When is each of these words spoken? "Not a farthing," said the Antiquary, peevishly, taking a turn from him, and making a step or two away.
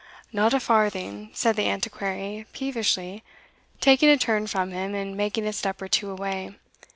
"Not 0.33 0.55
a 0.55 0.59
farthing," 0.59 1.29
said 1.31 1.55
the 1.55 1.69
Antiquary, 1.69 2.47
peevishly, 2.53 3.23
taking 3.79 4.09
a 4.09 4.17
turn 4.17 4.47
from 4.47 4.71
him, 4.71 4.95
and 4.95 5.15
making 5.15 5.45
a 5.45 5.53
step 5.53 5.79
or 5.79 5.87
two 5.87 6.09
away. 6.09 6.55